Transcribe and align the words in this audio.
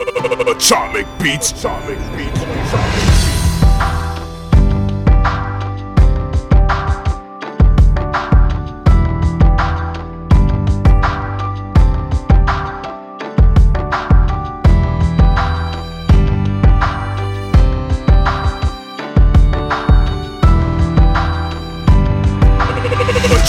Atomic 0.00 1.06
beats. 1.18 1.50
Atomic 1.50 1.98
beats. 2.16 2.40
Atomic 2.40 2.98
beats. 2.98 3.28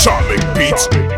Atomic 0.01 0.55
beats. 0.55 1.08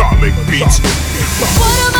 Atomic 0.00 0.34
beats. 0.48 1.99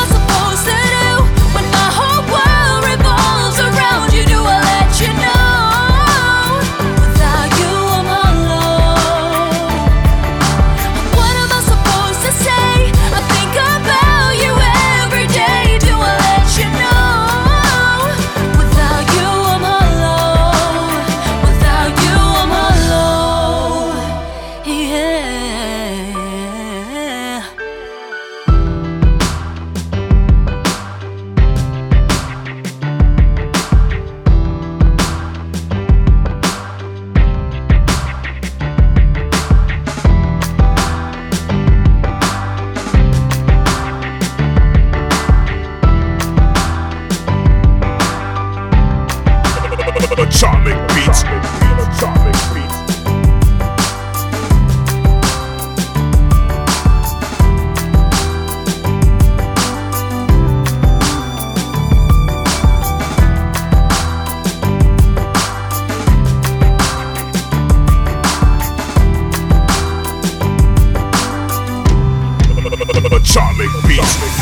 make 73.61 73.83
beats. 73.87 74.40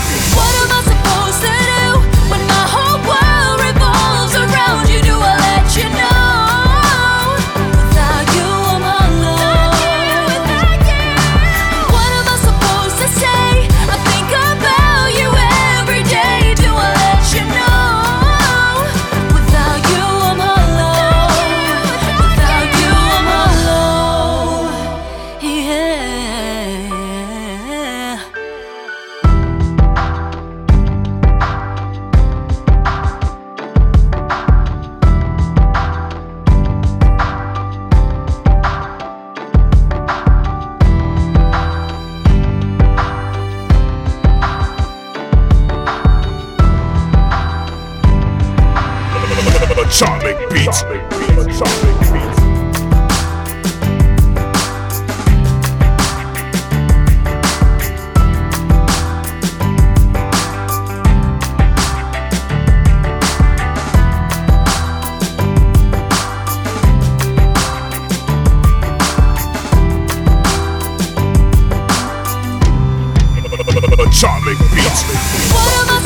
Atomic 49.88 50.37
Beats. 50.50 50.82
Atomic 50.82 51.10
Beats. 51.19 52.38
Charming 74.21 74.59
Beats. 74.75 75.03
What 75.53 75.88
am 75.88 75.88
I? 75.91 75.97